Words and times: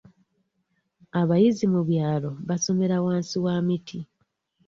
Abayizi 1.21 1.65
mu 1.73 1.81
byalo 1.89 2.29
basomera 2.47 2.95
wansi 3.05 3.35
wa 3.45 3.55
miti. 3.67 3.99